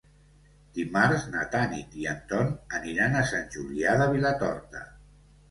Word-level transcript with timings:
Dimarts 0.77 1.27
na 1.35 1.43
Tanit 1.55 1.97
i 2.05 2.07
en 2.13 2.23
Ton 2.31 2.49
aniran 2.79 3.19
a 3.19 3.23
Sant 3.33 3.47
Julià 3.59 3.95
de 4.03 4.09
Vilatorta. 4.17 4.85